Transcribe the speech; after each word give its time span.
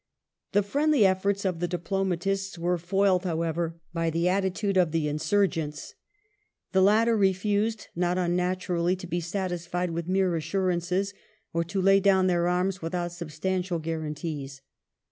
The 0.53 0.63
friendly 0.63 1.05
efforts 1.05 1.45
of 1.45 1.59
the 1.59 1.67
diplomatists 1.67 2.57
were 2.57 2.79
foiled, 2.79 3.23
however, 3.23 3.79
by 3.93 4.09
the 4.09 4.27
attitude 4.29 4.75
of 4.75 4.91
the 4.91 5.07
insurgents. 5.07 5.93
The 6.71 6.81
latter 6.81 7.15
refused, 7.15 7.89
not 7.95 8.17
unnaturally, 8.17 8.95
to 8.95 9.05
be 9.05 9.19
satisfied 9.21 9.91
with 9.91 10.07
mere 10.09 10.35
assurances, 10.35 11.13
or 11.53 11.63
to 11.65 11.79
lay 11.79 11.99
down 11.99 12.25
their 12.25 12.47
arms 12.47 12.81
without 12.81 13.11
substantial 13.11 13.77
guarantees. 13.77 14.63